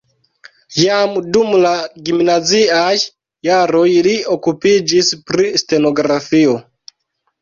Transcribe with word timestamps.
Jam 0.83 1.11
dum 1.35 1.51
la 1.65 1.73
gimnaziaj 2.07 2.97
jaroj 3.49 3.87
li 4.11 4.15
okupiĝis 4.37 5.13
pri 5.29 5.47
stenografio. 5.65 6.57